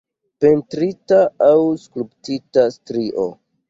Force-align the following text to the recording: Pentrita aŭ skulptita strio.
Pentrita 0.45 1.21
aŭ 1.51 1.61
skulptita 1.85 2.69
strio. 2.79 3.33